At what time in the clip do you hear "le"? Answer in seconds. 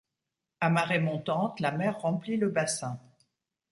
2.35-2.49